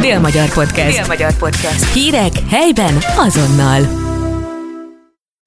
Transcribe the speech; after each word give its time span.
Dél-Magyar 0.00 0.52
Podcast. 0.52 0.98
Dél-Magyar 0.98 1.36
Podcast. 1.36 1.92
Hírek 1.92 2.32
helyben 2.48 2.94
azonnal. 3.16 3.80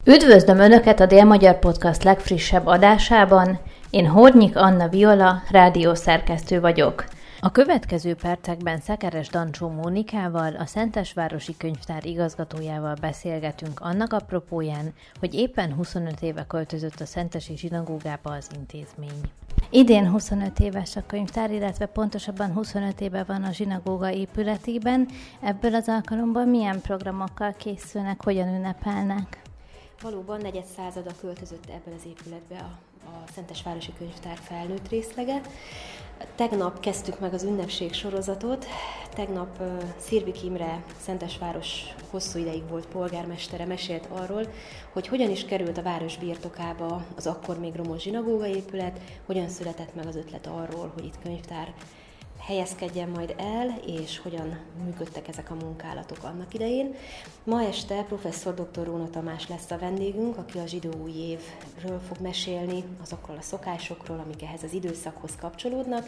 Üdvözlöm 0.05 0.59
Önöket 0.59 0.99
a 0.99 1.05
Dél-Magyar 1.05 1.59
Podcast 1.59 2.03
legfrissebb 2.03 2.65
adásában. 2.65 3.59
Én 3.89 4.07
Hornyik 4.07 4.57
Anna 4.57 4.87
Viola, 4.87 5.41
rádiószerkesztő 5.49 6.59
vagyok. 6.59 7.05
A 7.39 7.51
következő 7.51 8.15
percekben 8.15 8.79
Szekeres 8.79 9.27
Dancsó 9.27 9.69
Mónikával, 9.69 10.55
a 10.55 10.65
Szentesvárosi 10.65 11.57
Könyvtár 11.57 12.05
igazgatójával 12.05 12.95
beszélgetünk 13.01 13.79
annak 13.79 14.13
apropóján, 14.13 14.93
hogy 15.19 15.33
éppen 15.33 15.73
25 15.73 16.21
éve 16.21 16.45
költözött 16.47 16.99
a 16.99 17.05
Szentesi 17.05 17.57
zsinagógába 17.57 18.31
az 18.31 18.47
intézmény. 18.55 19.21
Idén 19.71 20.09
25 20.09 20.59
éves 20.59 20.95
a 20.95 21.05
könyvtár, 21.05 21.51
illetve 21.51 21.85
pontosabban 21.85 22.53
25 22.53 23.01
éve 23.01 23.23
van 23.23 23.43
a 23.43 23.51
zsinagóga 23.51 24.11
épületében. 24.11 25.07
Ebből 25.41 25.75
az 25.75 25.87
alkalomból 25.87 26.45
milyen 26.45 26.81
programokkal 26.81 27.53
készülnek, 27.57 28.23
hogyan 28.23 28.47
ünnepelnek? 28.47 29.41
Valóban 30.01 30.41
negyed 30.41 30.65
százada 30.65 31.11
költözött 31.21 31.65
ebben 31.65 31.93
az 31.97 32.05
épületbe 32.05 32.57
a, 32.57 33.07
a 33.07 33.23
Szentesvárosi 33.33 33.93
Könyvtár 33.97 34.37
felnőtt 34.37 34.89
részlege. 34.89 35.41
Tegnap 36.35 36.79
kezdtük 36.79 37.19
meg 37.19 37.33
az 37.33 37.43
ünnepség 37.43 37.93
sorozatot. 37.93 38.65
Tegnap 39.13 39.59
uh, 39.59 39.67
Szirvik 39.97 40.43
Imre 40.43 40.83
Szentesváros 41.01 41.83
hosszú 42.09 42.39
ideig 42.39 42.67
volt 42.69 42.85
polgármestere, 42.85 43.65
mesélt 43.65 44.07
arról, 44.09 44.47
hogy 44.93 45.07
hogyan 45.07 45.29
is 45.29 45.45
került 45.45 45.77
a 45.77 45.81
város 45.81 46.17
birtokába 46.17 47.05
az 47.15 47.27
akkor 47.27 47.59
még 47.59 47.75
romos 47.75 48.01
zsinagóga 48.01 48.47
épület, 48.47 48.99
hogyan 49.25 49.49
született 49.49 49.95
meg 49.95 50.07
az 50.07 50.15
ötlet 50.15 50.47
arról, 50.47 50.91
hogy 50.93 51.05
itt 51.05 51.21
könyvtár 51.23 51.73
helyezkedjen 52.39 53.09
majd 53.09 53.35
el, 53.37 53.79
és 53.85 54.17
hogyan 54.17 54.57
működtek 54.83 55.27
ezek 55.27 55.51
a 55.51 55.55
munkálatok 55.55 56.23
annak 56.23 56.53
idején. 56.53 56.95
Ma 57.43 57.63
este 57.63 58.03
professzor 58.03 58.53
dr. 58.53 58.85
Róna 58.85 59.09
Tamás 59.09 59.47
lesz 59.47 59.71
a 59.71 59.77
vendégünk, 59.77 60.37
aki 60.37 60.57
a 60.57 60.65
zsidó 60.65 60.89
új 61.01 61.11
évről 61.11 61.99
fog 62.07 62.17
mesélni, 62.21 62.83
azokról 63.01 63.37
a 63.37 63.41
szokásokról, 63.41 64.19
amik 64.19 64.43
ehhez 64.43 64.63
az 64.63 64.73
időszakhoz 64.73 65.35
kapcsolódnak, 65.39 66.07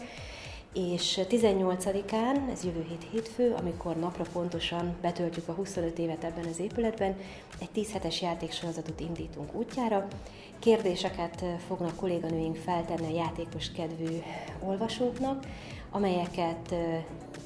és 0.72 1.20
18-án, 1.28 2.50
ez 2.50 2.64
jövő 2.64 2.86
hét 2.88 3.06
hétfő, 3.10 3.54
amikor 3.58 3.96
napra 3.96 4.24
pontosan 4.32 4.96
betöltjük 5.00 5.48
a 5.48 5.52
25 5.52 5.98
évet 5.98 6.24
ebben 6.24 6.44
az 6.44 6.60
épületben, 6.60 7.16
egy 7.60 7.70
10 7.70 7.92
hetes 7.92 8.22
játéksorozatot 8.22 9.00
indítunk 9.00 9.54
útjára. 9.54 10.08
Kérdéseket 10.58 11.44
fognak 11.66 11.96
kolléganőink 11.96 12.56
feltenni 12.56 13.06
a 13.06 13.16
játékos 13.16 13.72
kedvű 13.72 14.18
olvasóknak, 14.60 15.44
amelyeket 15.90 16.74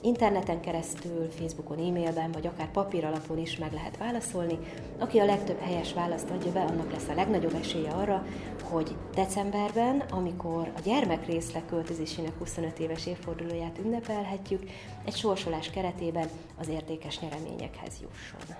interneten 0.03 0.61
keresztül, 0.61 1.29
Facebookon, 1.39 1.79
e-mailben, 1.79 2.33
vagy 2.33 2.47
akár 2.47 2.71
papír 2.71 3.05
alapon 3.05 3.39
is 3.39 3.57
meg 3.57 3.73
lehet 3.73 3.97
válaszolni. 3.97 4.59
Aki 4.99 5.19
a 5.19 5.25
legtöbb 5.25 5.61
helyes 5.61 5.93
választ 5.93 6.31
adja 6.31 6.53
be, 6.53 6.61
annak 6.61 6.93
lesz 6.93 7.09
a 7.09 7.15
legnagyobb 7.15 7.55
esélye 7.55 7.91
arra, 7.91 8.27
hogy 8.63 8.97
decemberben, 9.15 10.03
amikor 10.11 10.73
a 10.77 10.81
gyermekrészleg 10.85 11.63
költözésének 11.67 12.39
25 12.39 12.79
éves 12.79 13.07
évfordulóját 13.07 13.79
ünnepelhetjük, 13.85 14.63
egy 15.05 15.17
sorsolás 15.17 15.71
keretében 15.71 16.29
az 16.61 16.69
értékes 16.69 17.21
nyereményekhez 17.21 17.93
jusson. 18.03 18.57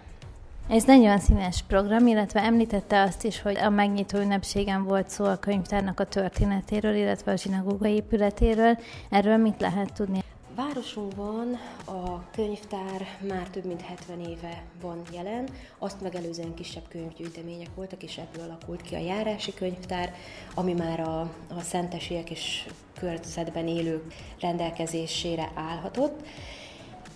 Ez 0.69 0.85
nagyon 0.85 1.19
színes 1.19 1.63
program, 1.67 2.07
illetve 2.07 2.43
említette 2.43 3.03
azt 3.03 3.25
is, 3.25 3.43
hogy 3.43 3.57
a 3.57 3.71
megnyitó 3.71 4.19
ünnepségen 4.19 4.85
volt 4.85 5.09
szó 5.09 5.25
a 5.25 5.37
könyvtárnak 5.37 6.01
a 6.01 6.05
történetéről, 6.05 6.95
illetve 6.95 7.33
a 7.33 7.37
zsinagóga 7.37 7.87
épületéről. 7.87 8.79
Erről 9.11 9.37
mit 9.37 9.61
lehet 9.61 9.93
tudni? 9.93 10.25
Városunkban 10.57 11.55
a 11.85 12.31
könyvtár 12.31 13.07
már 13.29 13.49
több 13.51 13.65
mint 13.65 13.81
70 13.81 14.21
éve 14.21 14.63
van 14.81 15.03
jelen, 15.13 15.49
azt 15.79 16.01
megelőzően 16.01 16.55
kisebb 16.55 16.89
könyvgyűjtemények 16.89 17.69
voltak, 17.75 18.03
és 18.03 18.19
ebből 18.19 18.45
alakult 18.45 18.83
ki 18.83 18.95
a 18.95 18.99
járási 18.99 19.55
könyvtár, 19.55 20.15
ami 20.55 20.73
már 20.73 21.01
a, 21.01 21.21
a 21.57 21.61
szentesiek 21.61 22.31
és 22.31 22.67
körzetben 22.99 23.69
élők 23.69 24.15
rendelkezésére 24.41 25.51
állhatott. 25.55 26.27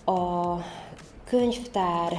A 0.04 0.54
könyvtár 1.24 2.12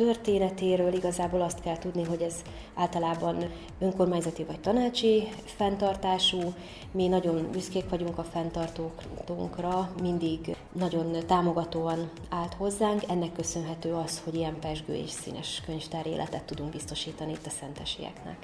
történetéről 0.00 0.92
igazából 0.92 1.40
azt 1.40 1.60
kell 1.60 1.78
tudni, 1.78 2.04
hogy 2.04 2.20
ez 2.20 2.34
általában 2.74 3.50
önkormányzati 3.78 4.44
vagy 4.44 4.60
tanácsi 4.60 5.28
fenntartású. 5.44 6.54
Mi 6.92 7.08
nagyon 7.08 7.48
büszkék 7.52 7.88
vagyunk 7.88 8.18
a 8.18 8.24
fenntartókra, 8.24 9.90
mindig 10.02 10.56
nagyon 10.72 11.16
támogatóan 11.26 12.10
állt 12.28 12.54
hozzánk. 12.54 13.02
Ennek 13.08 13.32
köszönhető 13.32 13.92
az, 13.92 14.20
hogy 14.24 14.34
ilyen 14.34 14.58
pesgő 14.60 14.94
és 14.94 15.10
színes 15.10 15.62
könyvtár 15.66 16.06
életet 16.06 16.44
tudunk 16.44 16.70
biztosítani 16.70 17.32
itt 17.32 17.46
a 17.46 17.50
szentesieknek. 17.50 18.36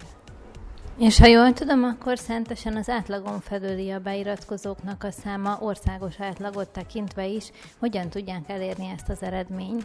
És 0.98 1.18
ha 1.18 1.26
jól 1.26 1.52
tudom, 1.52 1.82
akkor 1.82 2.18
szentesen 2.18 2.76
az 2.76 2.88
átlagon 2.88 3.40
felüli 3.40 3.90
a 3.90 4.00
beiratkozóknak 4.00 5.04
a 5.04 5.10
száma 5.10 5.58
országos 5.60 6.20
átlagot 6.20 6.68
tekintve 6.68 7.26
is. 7.26 7.50
Hogyan 7.78 8.08
tudják 8.08 8.48
elérni 8.48 8.92
ezt 8.96 9.08
az 9.08 9.22
eredményt? 9.22 9.84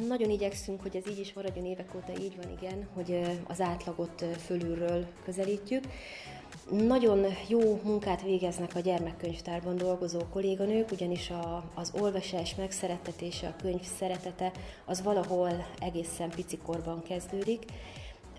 Nagyon 0.00 0.30
igyekszünk, 0.30 0.82
hogy 0.82 0.96
ez 0.96 1.10
így 1.10 1.18
is 1.18 1.32
maradjon 1.32 1.64
évek 1.64 1.94
óta 1.96 2.20
így 2.20 2.36
van, 2.36 2.56
igen, 2.58 2.88
hogy 2.94 3.20
az 3.48 3.60
átlagot 3.60 4.24
fölülről 4.44 5.06
közelítjük. 5.24 5.84
Nagyon 6.70 7.24
jó 7.48 7.80
munkát 7.84 8.22
végeznek 8.22 8.74
a 8.74 8.80
gyermekkönyvtárban 8.80 9.76
dolgozó 9.76 10.20
kolléganők, 10.32 10.90
ugyanis 10.90 11.30
a, 11.30 11.64
az 11.74 11.92
olvasás 12.00 12.54
megszerettetése, 12.54 13.46
a 13.46 13.62
könyv 13.62 13.82
szeretete 13.98 14.52
az 14.84 15.02
valahol 15.02 15.66
egészen 15.78 16.30
picikorban 16.30 17.02
kezdődik. 17.02 17.64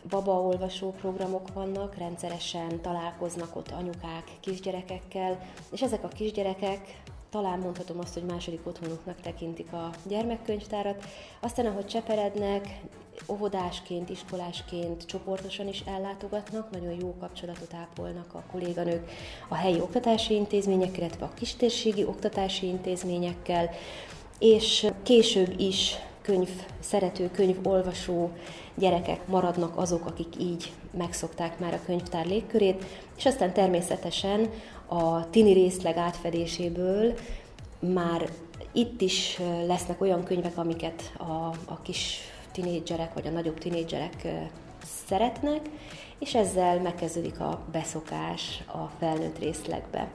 Baba 0.10 0.42
olvasó 0.42 0.92
programok 0.92 1.54
vannak, 1.54 1.98
rendszeresen 1.98 2.82
találkoznak 2.82 3.56
ott 3.56 3.72
anyukák 3.72 4.24
kisgyerekekkel, 4.40 5.40
és 5.72 5.82
ezek 5.82 6.04
a 6.04 6.08
kisgyerekek 6.08 7.02
talán 7.36 7.60
mondhatom 7.60 8.00
azt, 8.00 8.14
hogy 8.14 8.24
második 8.24 8.68
otthonuknak 8.68 9.22
tekintik 9.22 9.74
a 9.74 9.90
gyermekkönyvtárat. 10.08 11.06
Aztán, 11.40 11.66
ahogy 11.66 11.86
cseperednek, 11.86 12.80
óvodásként, 13.28 14.10
iskolásként 14.10 15.06
csoportosan 15.06 15.68
is 15.68 15.84
ellátogatnak, 15.86 16.72
nagyon 16.72 17.00
jó 17.00 17.16
kapcsolatot 17.20 17.74
ápolnak 17.74 18.34
a 18.34 18.44
kolléganők 18.52 19.10
a 19.48 19.56
helyi 19.56 19.80
oktatási 19.80 20.34
intézményekkel, 20.34 21.00
illetve 21.00 21.26
a 21.26 21.34
kistérségi 21.34 22.04
oktatási 22.04 22.68
intézményekkel, 22.68 23.70
és 24.40 24.88
később 25.04 25.60
is 25.60 25.96
könyv 26.26 26.50
szerető, 26.80 27.30
könyv 27.32 27.68
olvasó 27.68 28.32
gyerekek 28.76 29.28
maradnak 29.28 29.78
azok, 29.78 30.06
akik 30.06 30.34
így 30.40 30.72
megszokták 30.98 31.60
már 31.60 31.74
a 31.74 31.86
könyvtár 31.86 32.26
légkörét, 32.26 32.86
és 33.18 33.26
aztán 33.26 33.54
természetesen 33.54 34.50
a 34.88 35.30
tini 35.30 35.54
részleg 35.54 35.98
átfedéséből 35.98 37.14
már 37.80 38.30
itt 38.72 39.02
is 39.02 39.40
lesznek 39.66 40.02
olyan 40.02 40.24
könyvek, 40.24 40.58
amiket 40.58 41.14
a, 41.18 41.56
a 41.66 41.82
kis 41.82 42.20
tinédzserek 42.52 43.14
vagy 43.14 43.28
a 43.28 43.32
nagyobb 43.32 43.58
tinédzserek 43.58 44.28
szeretnek, 45.08 45.70
és 46.20 46.36
ezzel 46.36 46.82
megkezdődik 46.82 47.40
a 47.40 47.66
beszokás 47.72 48.64
a 48.68 48.90
felnőtt 49.00 49.40
részlegbe. 49.40 50.12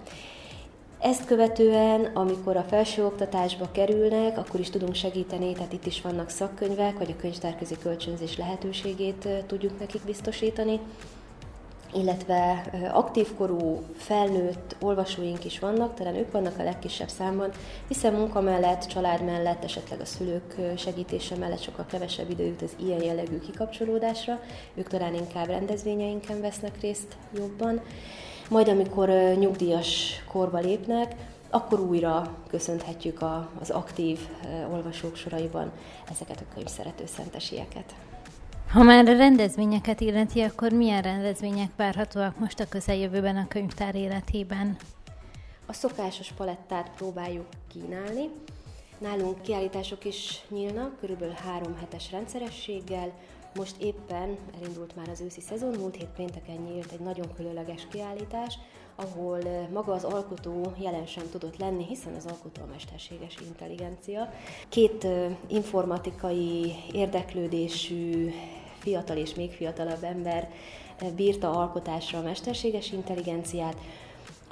Ezt 1.00 1.25
követően, 1.25 2.05
amikor 2.05 2.56
a 2.56 2.62
felsőoktatásba 2.62 3.69
kerülnek, 3.72 4.38
akkor 4.38 4.61
is 4.61 4.71
tudunk 4.71 4.94
segíteni, 4.94 5.53
tehát 5.53 5.72
itt 5.72 5.87
is 5.87 6.00
vannak 6.00 6.28
szakkönyvek, 6.28 6.99
vagy 6.99 7.11
a 7.11 7.21
könyvtárközi 7.21 7.77
kölcsönzés 7.83 8.37
lehetőségét 8.37 9.28
tudjuk 9.47 9.78
nekik 9.78 10.03
biztosítani 10.05 10.81
illetve 11.93 12.71
aktívkorú, 12.93 13.83
felnőtt 13.97 14.77
olvasóink 14.81 15.44
is 15.44 15.59
vannak, 15.59 15.94
talán 15.94 16.15
ők 16.15 16.33
vannak 16.33 16.59
a 16.59 16.62
legkisebb 16.62 17.09
számban, 17.09 17.50
hiszen 17.89 18.12
munka 18.12 18.41
mellett, 18.41 18.87
család 18.87 19.25
mellett, 19.25 19.65
esetleg 19.65 20.01
a 20.01 20.04
szülők 20.04 20.54
segítése 20.77 21.36
mellett 21.36 21.63
sokkal 21.63 21.86
kevesebb 21.86 22.30
idő 22.30 22.45
jut 22.45 22.63
az 22.63 22.77
ilyen 22.77 23.03
jellegű 23.03 23.39
kikapcsolódásra, 23.39 24.41
ők 24.75 24.89
talán 24.89 25.15
inkább 25.15 25.47
rendezvényeinken 25.47 26.41
vesznek 26.41 26.80
részt 26.80 27.16
jobban. 27.34 27.80
Majd 28.51 28.69
amikor 28.69 29.09
nyugdíjas 29.39 30.23
korba 30.29 30.59
lépnek, 30.59 31.15
akkor 31.51 31.81
újra 31.81 32.37
köszönhetjük 32.49 33.23
az 33.61 33.71
aktív 33.71 34.19
olvasók 34.73 35.17
soraiban 35.17 35.73
ezeket 36.11 36.41
a 36.41 36.55
könyvszerető 36.55 37.07
szentesieket. 37.07 37.95
Ha 38.71 38.83
már 38.83 39.09
a 39.09 39.17
rendezvényeket 39.17 40.01
illeti, 40.01 40.41
akkor 40.41 40.73
milyen 40.73 41.03
rendezvények 41.03 41.71
várhatóak 41.77 42.39
most 42.39 42.61
a 42.61 42.69
közeljövőben 42.69 43.37
a 43.37 43.49
könyvtár 43.49 43.95
életében? 43.95 44.77
A 45.67 45.73
szokásos 45.73 46.33
palettát 46.33 46.91
próbáljuk 46.97 47.47
kínálni. 47.73 48.31
Nálunk 48.99 49.43
kiállítások 49.43 50.05
is 50.05 50.41
nyílnak, 50.49 50.99
körülbelül 51.01 51.35
három 51.45 51.77
hetes 51.81 52.11
rendszerességgel. 52.11 53.13
Most 53.55 53.75
éppen 53.83 54.37
elindult 54.61 54.97
már 54.97 55.09
az 55.09 55.21
őszi 55.21 55.41
szezon, 55.41 55.75
múlt 55.79 55.97
hét 55.97 56.09
pénteken 56.17 56.57
nyílt 56.57 56.93
egy 56.93 57.01
nagyon 57.01 57.33
különleges 57.35 57.87
kiállítás, 57.91 58.59
ahol 58.97 59.39
maga 59.73 59.93
az 59.93 60.05
alkotó 60.05 60.73
jelen 60.79 61.07
sem 61.07 61.25
tudott 61.31 61.57
lenni, 61.57 61.85
hiszen 61.85 62.15
az 62.15 62.27
alkotó 62.27 62.63
a 62.63 62.71
mesterséges 62.73 63.37
intelligencia. 63.47 64.33
Két 64.69 65.07
informatikai 65.47 66.75
érdeklődésű 66.93 68.31
fiatal 68.79 69.17
és 69.17 69.35
még 69.35 69.53
fiatalabb 69.53 70.03
ember 70.03 70.51
bírta 71.17 71.51
alkotásra 71.51 72.19
a 72.19 72.23
mesterséges 72.23 72.93
intelligenciát, 72.93 73.77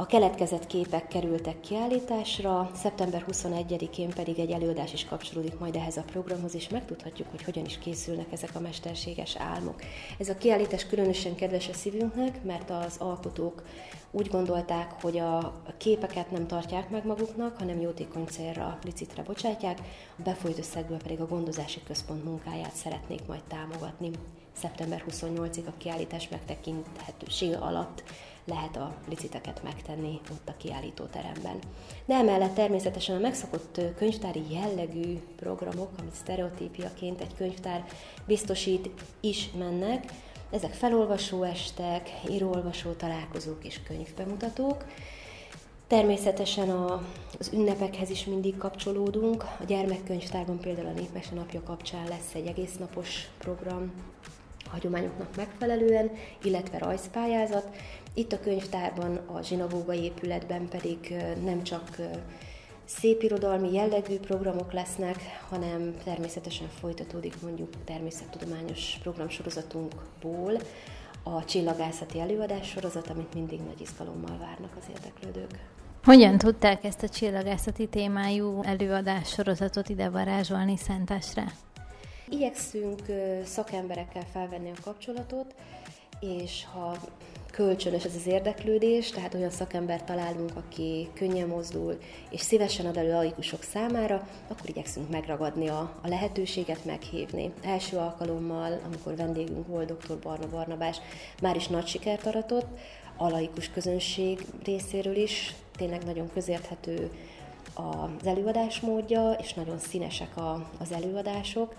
a 0.00 0.06
keletkezett 0.06 0.66
képek 0.66 1.08
kerültek 1.08 1.60
kiállításra, 1.60 2.70
szeptember 2.74 3.24
21-én 3.30 4.08
pedig 4.08 4.38
egy 4.38 4.50
előadás 4.50 4.92
is 4.92 5.04
kapcsolódik 5.04 5.58
majd 5.58 5.76
ehhez 5.76 5.96
a 5.96 6.02
programhoz, 6.02 6.54
és 6.54 6.68
megtudhatjuk, 6.68 7.30
hogy 7.30 7.42
hogyan 7.42 7.64
is 7.64 7.78
készülnek 7.78 8.32
ezek 8.32 8.50
a 8.54 8.60
mesterséges 8.60 9.36
álmok. 9.36 9.82
Ez 10.18 10.28
a 10.28 10.36
kiállítás 10.36 10.86
különösen 10.86 11.34
kedves 11.34 11.68
a 11.68 11.72
szívünknek, 11.72 12.44
mert 12.44 12.70
az 12.70 12.96
alkotók 12.98 13.62
úgy 14.10 14.28
gondolták, 14.28 14.92
hogy 15.00 15.18
a 15.18 15.62
képeket 15.76 16.30
nem 16.30 16.46
tartják 16.46 16.90
meg 16.90 17.06
maguknak, 17.06 17.58
hanem 17.58 17.80
jótékony 17.80 18.26
célra, 18.26 18.78
licitre 18.84 19.22
bocsátják, 19.22 19.78
a 20.18 20.22
befolyt 20.22 20.58
összegből 20.58 20.98
pedig 20.98 21.20
a 21.20 21.26
gondozási 21.26 21.82
központ 21.86 22.24
munkáját 22.24 22.74
szeretnék 22.74 23.26
majd 23.26 23.42
támogatni. 23.48 24.10
Szeptember 24.52 25.04
28-ig 25.10 25.66
a 25.66 25.76
kiállítás 25.78 26.28
megtekinthetőség 26.28 27.54
alatt 27.60 28.02
lehet 28.48 28.76
a 28.76 28.94
liciteket 29.08 29.62
megtenni 29.62 30.20
ott 30.30 30.48
a 30.48 30.56
kiállítóteremben. 30.56 31.58
De 32.04 32.14
emellett 32.14 32.54
természetesen 32.54 33.16
a 33.16 33.20
megszokott 33.20 33.80
könyvtári 33.96 34.42
jellegű 34.50 35.18
programok, 35.36 35.90
amit 35.98 36.14
sztereotípiaként 36.14 37.20
egy 37.20 37.34
könyvtár 37.36 37.84
biztosít, 38.26 38.88
is 39.20 39.50
mennek. 39.58 40.12
Ezek 40.50 40.72
felolvasó 40.72 41.42
estek, 41.42 42.10
íróolvasó 42.30 42.92
találkozók 42.92 43.64
és 43.64 43.82
könyvbemutatók. 43.82 44.84
Természetesen 45.86 46.70
a, 46.70 47.02
az 47.38 47.50
ünnepekhez 47.52 48.10
is 48.10 48.24
mindig 48.24 48.56
kapcsolódunk. 48.56 49.42
A 49.42 49.64
gyermekkönyvtárban 49.66 50.58
például 50.58 50.86
a 50.86 50.92
Népmese 50.92 51.34
napja 51.34 51.62
kapcsán 51.62 52.08
lesz 52.08 52.34
egy 52.34 52.46
egész 52.46 52.76
napos 52.78 53.28
program, 53.38 53.92
hagyományoknak 54.70 55.36
megfelelően, 55.36 56.10
illetve 56.42 56.78
rajzpályázat. 56.78 57.76
Itt 58.14 58.32
a 58.32 58.40
könyvtárban, 58.40 59.16
a 59.16 59.42
zsinagóga 59.42 59.94
épületben 59.94 60.68
pedig 60.68 61.14
nem 61.44 61.62
csak 61.62 61.96
szépirodalmi 62.84 63.72
jellegű 63.72 64.18
programok 64.18 64.72
lesznek, 64.72 65.16
hanem 65.48 65.94
természetesen 66.04 66.68
folytatódik 66.80 67.42
mondjuk 67.42 67.68
természettudományos 67.84 68.98
programsorozatunkból 69.02 70.52
a 71.22 71.44
csillagászati 71.44 72.20
előadás 72.20 72.68
sorozat, 72.68 73.10
amit 73.10 73.34
mindig 73.34 73.60
nagy 73.60 73.80
izgalommal 73.80 74.38
várnak 74.38 74.76
az 74.80 74.84
érdeklődők. 74.90 75.58
Hogyan 76.04 76.38
tudták 76.38 76.84
ezt 76.84 77.02
a 77.02 77.08
csillagászati 77.08 77.86
témájú 77.86 78.62
előadás 78.62 79.28
sorozatot 79.28 79.88
ide 79.88 80.08
varázsolni 80.08 80.76
Szentesre? 80.76 81.52
Igyekszünk 82.30 83.02
szakemberekkel 83.44 84.24
felvenni 84.32 84.70
a 84.70 84.80
kapcsolatot, 84.82 85.54
és 86.20 86.64
ha 86.72 86.96
kölcsönös 87.50 88.04
ez 88.04 88.14
az 88.14 88.26
érdeklődés, 88.26 89.10
tehát 89.10 89.34
olyan 89.34 89.50
szakember 89.50 90.04
találunk, 90.04 90.56
aki 90.56 91.08
könnyen 91.14 91.48
mozdul, 91.48 91.98
és 92.30 92.40
szívesen 92.40 92.86
ad 92.86 92.96
elő 92.96 93.12
laikusok 93.12 93.62
számára, 93.62 94.28
akkor 94.48 94.68
igyekszünk 94.68 95.10
megragadni 95.10 95.68
a, 95.68 95.98
a 96.02 96.08
lehetőséget, 96.08 96.84
meghívni. 96.84 97.52
Első 97.62 97.96
alkalommal, 97.96 98.80
amikor 98.86 99.16
vendégünk 99.16 99.66
volt 99.66 99.96
dr. 99.96 100.18
Barna 100.18 100.48
Barnabás, 100.48 100.96
már 101.42 101.56
is 101.56 101.66
nagy 101.66 101.86
sikert 101.86 102.26
aratott, 102.26 102.78
a 103.16 103.28
laikus 103.28 103.70
közönség 103.70 104.44
részéről 104.64 105.16
is, 105.16 105.54
tényleg 105.76 106.04
nagyon 106.04 106.30
közérthető 106.32 107.10
az 107.74 108.26
előadás 108.26 108.80
módja, 108.80 109.30
és 109.32 109.54
nagyon 109.54 109.78
színesek 109.78 110.36
a, 110.36 110.68
az 110.78 110.92
előadások, 110.92 111.74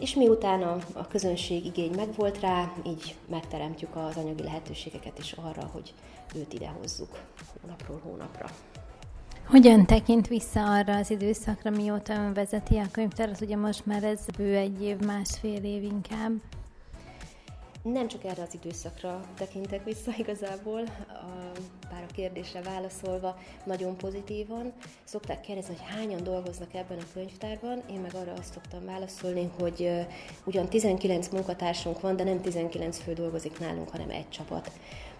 és 0.00 0.14
miután 0.14 0.62
a, 0.62 0.78
a 0.92 1.06
közönség 1.06 1.64
igény 1.64 1.92
megvolt 1.96 2.40
rá, 2.40 2.72
így 2.86 3.14
megteremtjük 3.28 3.96
az 3.96 4.16
anyagi 4.16 4.42
lehetőségeket 4.42 5.18
is 5.18 5.32
arra, 5.32 5.68
hogy 5.72 5.94
őt 6.34 6.52
ide 6.52 6.68
hozzuk 6.80 7.18
hónapról 7.60 8.00
hónapra. 8.04 8.46
Hogyan 9.46 9.86
tekint 9.86 10.26
vissza 10.26 10.72
arra 10.72 10.96
az 10.96 11.10
időszakra, 11.10 11.70
mióta 11.70 12.14
ön 12.14 12.32
vezeti 12.32 12.76
a 12.76 12.90
könyvtárat? 12.90 13.40
Ugye 13.40 13.56
most 13.56 13.86
már 13.86 14.04
ez 14.04 14.26
bő 14.36 14.56
egy 14.56 14.82
év, 14.82 14.98
másfél 14.98 15.64
év 15.64 15.82
inkább 15.82 16.32
nem 17.92 18.08
csak 18.08 18.24
erre 18.24 18.42
az 18.42 18.54
időszakra 18.62 19.24
tekintek 19.36 19.84
vissza 19.84 20.10
igazából, 20.18 20.82
pár 21.88 22.06
a 22.08 22.12
kérdésre 22.14 22.62
válaszolva, 22.62 23.38
nagyon 23.64 23.96
pozitívan. 23.96 24.72
Szokták 25.04 25.40
kérdezni, 25.40 25.74
hogy 25.76 25.86
hányan 25.96 26.22
dolgoznak 26.22 26.74
ebben 26.74 26.98
a 26.98 27.12
könyvtárban, 27.12 27.82
én 27.90 28.00
meg 28.00 28.14
arra 28.14 28.32
azt 28.32 28.52
szoktam 28.52 28.84
válaszolni, 28.84 29.50
hogy 29.58 30.06
ugyan 30.44 30.68
19 30.68 31.28
munkatársunk 31.28 32.00
van, 32.00 32.16
de 32.16 32.24
nem 32.24 32.40
19 32.40 32.98
fő 32.98 33.12
dolgozik 33.12 33.58
nálunk, 33.58 33.88
hanem 33.88 34.10
egy 34.10 34.28
csapat. 34.28 34.70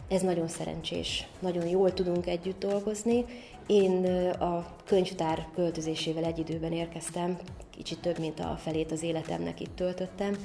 Ez 0.08 0.22
nagyon 0.22 0.48
szerencsés, 0.48 1.28
nagyon 1.38 1.66
jól 1.66 1.92
tudunk 1.92 2.26
együtt 2.26 2.58
dolgozni. 2.58 3.24
Én 3.66 4.04
a 4.32 4.66
könyvtár 4.84 5.48
költözésével 5.54 6.24
egy 6.24 6.38
időben 6.38 6.72
érkeztem, 6.72 7.38
kicsit 7.70 8.00
több, 8.00 8.18
mint 8.18 8.40
a 8.40 8.58
felét 8.62 8.92
az 8.92 9.02
életemnek 9.02 9.60
itt 9.60 9.76
töltöttem, 9.76 10.36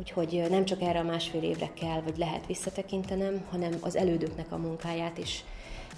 Úgyhogy 0.00 0.46
nem 0.50 0.64
csak 0.64 0.82
erre 0.82 0.98
a 0.98 1.02
másfél 1.02 1.42
évre 1.42 1.70
kell, 1.74 2.00
vagy 2.04 2.16
lehet 2.18 2.46
visszatekintenem, 2.46 3.44
hanem 3.50 3.72
az 3.80 3.96
elődöknek 3.96 4.52
a 4.52 4.56
munkáját 4.56 5.18
is 5.18 5.44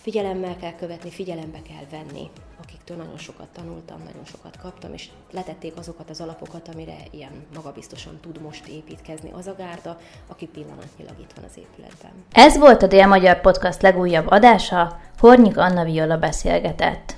figyelemmel 0.01 0.57
kell 0.61 0.75
követni, 0.79 1.11
figyelembe 1.11 1.59
kell 1.69 2.01
venni, 2.01 2.31
akiktől 2.63 2.97
nagyon 2.97 3.19
sokat 3.19 3.47
tanultam, 3.53 3.99
nagyon 3.99 4.25
sokat 4.25 4.57
kaptam, 4.63 4.93
és 4.93 5.09
letették 5.33 5.73
azokat 5.77 6.11
az 6.11 6.21
alapokat, 6.21 6.69
amire 6.73 6.97
ilyen 7.11 7.47
magabiztosan 7.55 8.19
tud 8.21 8.41
most 8.41 8.67
építkezni 8.67 9.31
az 9.33 9.47
a 9.47 9.55
gárda, 9.59 9.99
aki 10.27 10.47
pillanatnyilag 10.47 11.15
itt 11.21 11.33
van 11.35 11.45
az 11.45 11.57
épületben. 11.57 12.11
Ez 12.33 12.59
volt 12.59 12.83
a 12.83 12.87
Dél-Magyar 12.87 13.41
Podcast 13.41 13.83
legújabb 13.83 14.31
adása, 14.31 14.99
Hornyik 15.19 15.59
Anna 15.59 15.85
Viola 15.85 16.17
beszélgetett. 16.17 17.15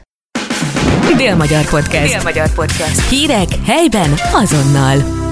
Dél-Magyar 1.16 1.68
Podcast. 1.68 2.14
Dél-Magyar 2.14 2.54
Podcast. 2.54 3.08
Hírek 3.08 3.48
helyben 3.66 4.10
azonnal. 4.32 5.23